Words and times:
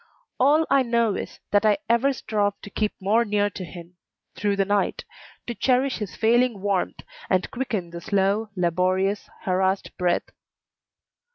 All 0.39 0.65
I 0.67 0.81
know 0.81 1.13
is 1.15 1.39
that 1.51 1.63
I 1.63 1.77
ever 1.87 2.11
strove 2.11 2.55
to 2.63 2.71
keep 2.71 2.91
more 2.99 3.23
near 3.23 3.51
to 3.51 3.63
him 3.63 3.97
through 4.35 4.55
the 4.55 4.65
night, 4.65 5.05
to 5.45 5.53
cherish 5.53 5.99
his 5.99 6.15
failing 6.15 6.59
warmth, 6.59 7.01
and 7.29 7.51
quicken 7.51 7.91
the 7.91 8.01
slow, 8.01 8.49
laborious, 8.55 9.29
harassed 9.41 9.95
breath. 9.99 10.31